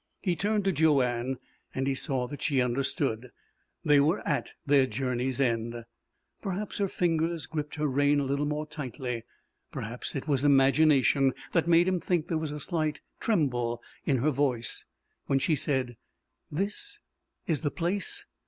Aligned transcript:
He 0.19 0.35
turned 0.35 0.63
to 0.63 0.71
Joanne, 0.71 1.37
and 1.75 1.85
he 1.85 1.93
saw 1.93 2.25
that 2.25 2.41
she 2.41 2.59
understood. 2.59 3.29
They 3.85 3.99
were 3.99 4.27
at 4.27 4.49
their 4.65 4.87
journey's 4.87 5.39
end. 5.39 5.85
Perhaps 6.41 6.79
her 6.79 6.87
fingers 6.87 7.45
gripped 7.45 7.75
her 7.75 7.85
rein 7.85 8.19
a 8.19 8.23
little 8.23 8.47
more 8.47 8.65
tightly. 8.65 9.25
Perhaps 9.71 10.15
it 10.15 10.27
was 10.27 10.43
imagination 10.43 11.35
that 11.51 11.67
made 11.67 11.87
him 11.87 11.99
think 11.99 12.29
there 12.29 12.39
was 12.39 12.51
a 12.51 12.59
slight 12.59 13.01
tremble 13.19 13.79
in 14.03 14.17
her 14.17 14.31
voice 14.31 14.85
when 15.27 15.37
she 15.37 15.55
said: 15.55 15.97
"This 16.51 16.99
is 17.45 17.61
the 17.61 17.69
place?" 17.69 18.25